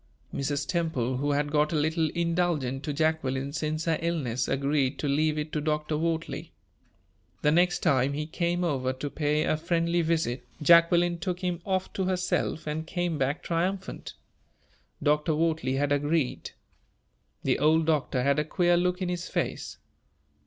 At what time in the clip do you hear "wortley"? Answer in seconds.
5.95-6.49, 15.35-15.75